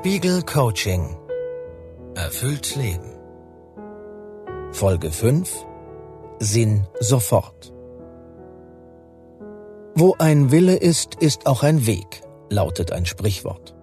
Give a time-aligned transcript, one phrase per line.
[0.00, 1.14] Spiegel Coaching.
[2.14, 3.12] Erfüllt Leben.
[4.72, 5.66] Folge 5.
[6.38, 7.70] Sinn sofort.
[9.94, 13.74] Wo ein Wille ist, ist auch ein Weg, lautet ein Sprichwort.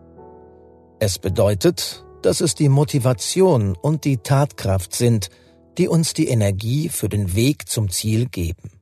[0.98, 5.30] Es bedeutet, dass es die Motivation und die Tatkraft sind,
[5.78, 8.82] die uns die Energie für den Weg zum Ziel geben.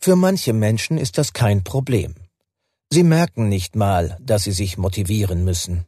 [0.00, 2.14] Für manche Menschen ist das kein Problem.
[2.90, 5.84] Sie merken nicht mal, dass sie sich motivieren müssen.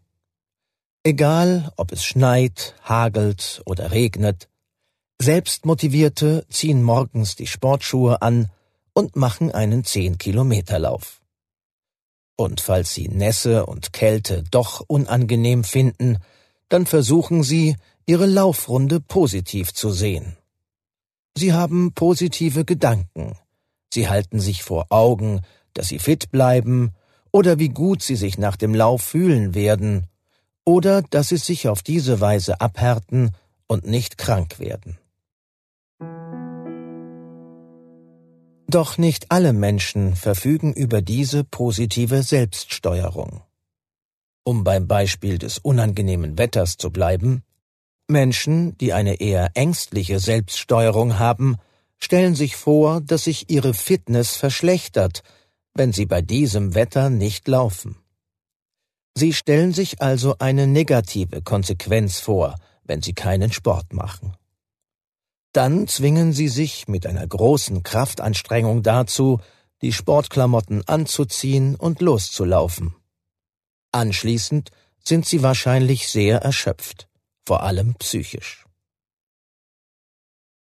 [1.02, 4.50] Egal, ob es schneit, hagelt oder regnet,
[5.18, 8.50] Selbstmotivierte ziehen morgens die Sportschuhe an
[8.92, 11.22] und machen einen 10-Kilometer-Lauf.
[12.36, 16.18] Und falls sie Nässe und Kälte doch unangenehm finden,
[16.68, 20.36] dann versuchen sie, ihre Laufrunde positiv zu sehen.
[21.34, 23.38] Sie haben positive Gedanken.
[23.92, 25.40] Sie halten sich vor Augen,
[25.72, 26.92] dass sie fit bleiben
[27.32, 30.09] oder wie gut sie sich nach dem Lauf fühlen werden
[30.70, 33.32] oder dass sie sich auf diese Weise abhärten
[33.66, 34.98] und nicht krank werden.
[38.68, 43.42] Doch nicht alle Menschen verfügen über diese positive Selbststeuerung.
[44.44, 47.42] Um beim Beispiel des unangenehmen Wetters zu bleiben,
[48.06, 51.56] Menschen, die eine eher ängstliche Selbststeuerung haben,
[51.98, 55.24] stellen sich vor, dass sich ihre Fitness verschlechtert,
[55.74, 57.99] wenn sie bei diesem Wetter nicht laufen.
[59.14, 64.36] Sie stellen sich also eine negative Konsequenz vor, wenn sie keinen Sport machen.
[65.52, 69.40] Dann zwingen sie sich mit einer großen Kraftanstrengung dazu,
[69.82, 72.94] die Sportklamotten anzuziehen und loszulaufen.
[73.92, 74.70] Anschließend
[75.02, 77.08] sind sie wahrscheinlich sehr erschöpft,
[77.44, 78.64] vor allem psychisch.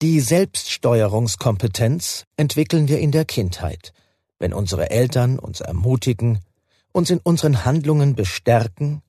[0.02, 3.94] Die Selbststeuerungskompetenz entwickeln wir in der Kindheit,
[4.38, 6.40] wenn unsere Eltern uns ermutigen,
[6.96, 9.02] uns in unseren Handlungen bestärken,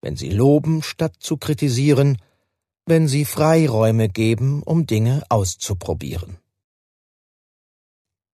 [0.00, 2.18] wenn sie loben statt zu kritisieren,
[2.86, 6.38] wenn sie Freiräume geben, um Dinge auszuprobieren.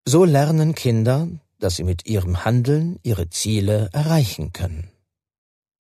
[0.04, 4.90] So lernen Kinder, dass sie mit ihrem Handeln ihre Ziele erreichen können.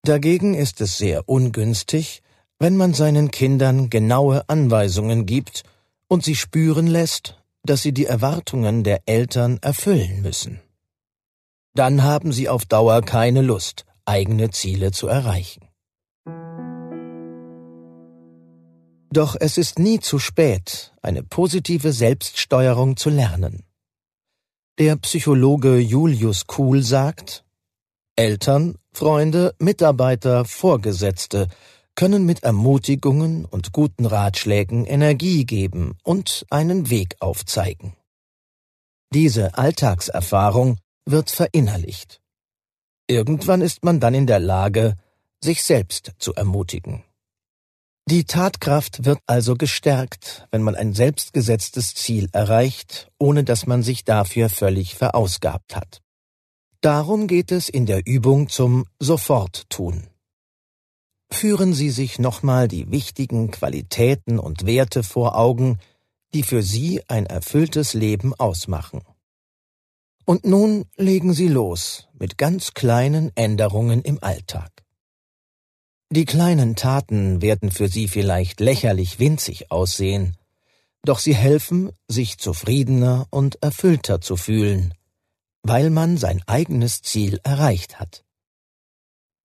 [0.04, 2.24] Dagegen ist es sehr ungünstig,
[2.58, 5.64] wenn man seinen Kindern genaue Anweisungen gibt
[6.08, 10.62] und sie spüren lässt, dass sie die Erwartungen der Eltern erfüllen müssen.
[11.80, 15.66] Dann haben sie auf Dauer keine Lust, eigene Ziele zu erreichen.
[19.14, 23.64] Doch es ist nie zu spät, eine positive Selbststeuerung zu lernen.
[24.78, 27.46] Der Psychologe Julius Kuhl sagt,
[28.18, 31.48] Eltern, Freunde, Mitarbeiter, Vorgesetzte
[31.96, 37.96] können mit Ermutigungen und guten Ratschlägen Energie geben und einen Weg aufzeigen.
[39.14, 40.78] Diese Alltagserfahrung
[41.12, 42.22] wird verinnerlicht.
[43.08, 44.96] Irgendwann ist man dann in der Lage,
[45.44, 47.04] sich selbst zu ermutigen.
[48.08, 54.04] Die Tatkraft wird also gestärkt, wenn man ein selbstgesetztes Ziel erreicht, ohne dass man sich
[54.04, 56.02] dafür völlig verausgabt hat.
[56.82, 60.08] Darum geht es in der Übung zum Soforttun.
[61.32, 65.78] Führen Sie sich nochmal die wichtigen Qualitäten und Werte vor Augen,
[66.34, 69.02] die für Sie ein erfülltes Leben ausmachen.
[70.30, 74.70] Und nun legen Sie los mit ganz kleinen Änderungen im Alltag.
[76.12, 80.38] Die kleinen Taten werden für Sie vielleicht lächerlich winzig aussehen,
[81.04, 84.94] doch sie helfen, sich zufriedener und erfüllter zu fühlen,
[85.64, 88.24] weil man sein eigenes Ziel erreicht hat.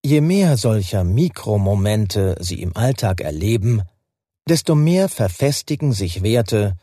[0.04, 3.84] Je mehr solcher Mikromomente Sie im Alltag erleben,
[4.46, 6.76] desto mehr verfestigen sich Werte,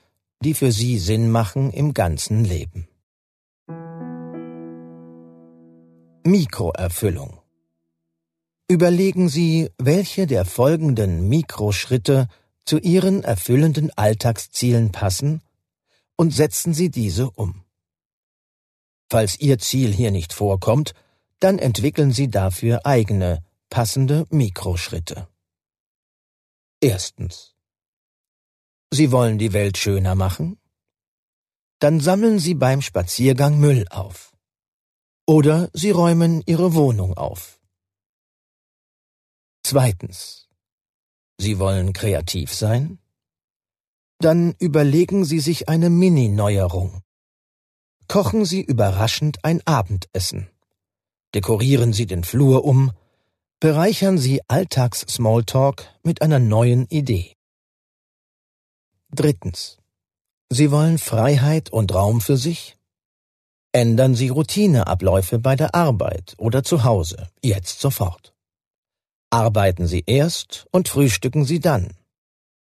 [0.43, 2.87] die für Sie Sinn machen im ganzen Leben.
[6.23, 7.41] Mikroerfüllung
[8.67, 12.27] Überlegen Sie, welche der folgenden Mikroschritte
[12.63, 15.41] zu Ihren erfüllenden Alltagszielen passen
[16.15, 17.63] und setzen Sie diese um.
[19.09, 20.93] Falls Ihr Ziel hier nicht vorkommt,
[21.39, 25.27] dann entwickeln Sie dafür eigene, passende Mikroschritte.
[26.79, 27.55] Erstens.
[28.91, 30.59] Sie wollen die Welt schöner machen?
[31.79, 34.30] Dann sammeln Sie beim Spaziergang Müll auf.
[35.37, 37.59] Oder Sie räumen Ihre Wohnung auf.
[39.63, 40.49] Zweitens.
[41.37, 42.99] Sie wollen kreativ sein?
[44.19, 47.01] Dann überlegen Sie sich eine Mini-Neuerung.
[48.07, 50.51] Kochen Sie überraschend ein Abendessen
[51.33, 52.91] dekorieren Sie den Flur um,
[53.59, 57.35] bereichern Sie Alltags-Smalltalk mit einer neuen Idee.
[59.13, 59.77] Drittens.
[60.49, 62.77] Sie wollen Freiheit und Raum für sich?
[63.73, 68.33] Ändern Sie Routineabläufe bei der Arbeit oder zu Hause, jetzt sofort.
[69.29, 71.93] Arbeiten Sie erst und frühstücken Sie dann.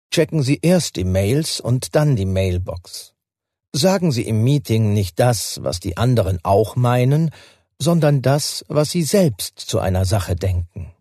[0.10, 3.14] Checken Sie erst die Mails und dann die Mailbox.
[3.72, 7.30] Sagen Sie im Meeting nicht das, was die anderen auch meinen,
[7.78, 10.92] sondern das, was Sie selbst zu einer Sache denken.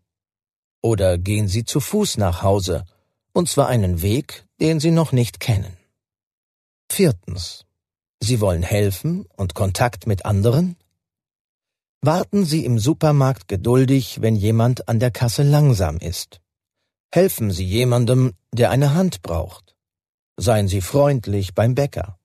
[0.82, 2.84] Oder gehen Sie zu Fuß nach Hause,
[3.32, 5.78] und zwar einen Weg, den Sie noch nicht kennen.
[6.90, 7.64] Viertens.
[8.22, 10.76] Sie wollen helfen und Kontakt mit anderen?
[12.00, 16.40] Warten Sie im Supermarkt geduldig, wenn jemand an der Kasse langsam ist.
[17.12, 19.74] Helfen Sie jemandem, der eine Hand braucht.
[20.36, 22.18] Seien Sie freundlich beim Bäcker.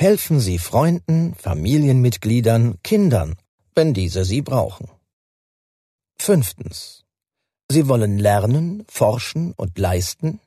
[0.00, 3.36] Helfen Sie Freunden, Familienmitgliedern, Kindern,
[3.74, 4.90] wenn diese Sie brauchen.
[6.20, 7.04] Fünftens.
[7.70, 10.40] Sie wollen lernen, forschen und leisten?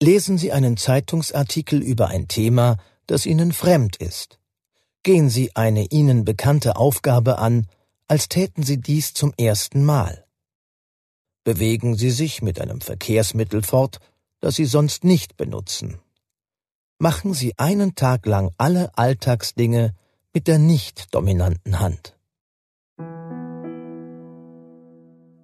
[0.00, 2.76] Lesen Sie einen Zeitungsartikel über ein Thema,
[3.06, 4.38] das Ihnen fremd ist.
[5.02, 7.66] Gehen Sie eine Ihnen bekannte Aufgabe an,
[8.08, 10.26] als täten Sie dies zum ersten Mal.
[11.44, 13.98] Bewegen Sie sich mit einem Verkehrsmittel fort,
[14.40, 15.98] das Sie sonst nicht benutzen.
[16.98, 19.94] Machen Sie einen Tag lang alle Alltagsdinge
[20.32, 22.16] mit der nicht dominanten Hand.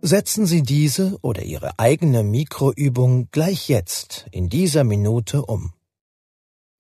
[0.01, 5.73] Setzen Sie diese oder Ihre eigene Mikroübung gleich jetzt in dieser Minute um.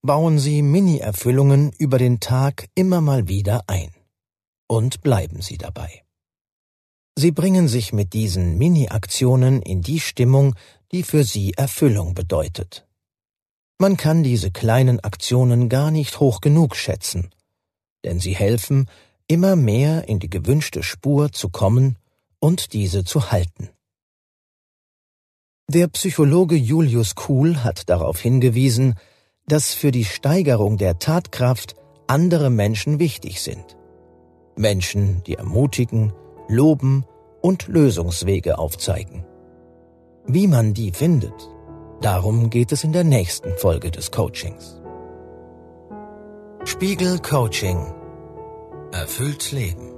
[0.02, 3.90] Bauen Sie Mini-Erfüllungen über den Tag immer mal wieder ein.
[4.68, 6.04] Und bleiben Sie dabei.
[7.16, 10.54] Sie bringen sich mit diesen Mini-Aktionen in die Stimmung,
[10.92, 12.86] die für Sie Erfüllung bedeutet.
[13.80, 17.30] Man kann diese kleinen Aktionen gar nicht hoch genug schätzen,
[18.04, 18.88] denn sie helfen,
[19.28, 21.96] immer mehr in die gewünschte Spur zu kommen
[22.40, 23.70] und diese zu halten.
[25.68, 28.94] Der Psychologe Julius Kuhl hat darauf hingewiesen,
[29.48, 31.74] dass für die Steigerung der Tatkraft
[32.06, 33.76] andere Menschen wichtig sind.
[34.56, 36.12] Menschen, die ermutigen,
[36.48, 37.04] loben
[37.40, 39.24] und Lösungswege aufzeigen.
[40.26, 41.48] Wie man die findet,
[42.00, 44.80] darum geht es in der nächsten Folge des Coachings.
[46.64, 47.94] Spiegel Coaching
[48.92, 49.97] Erfüllt Leben